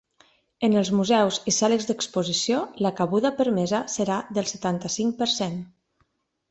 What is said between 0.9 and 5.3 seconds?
museus i sales d’exposició la cabuda permesa serà del setanta-cinc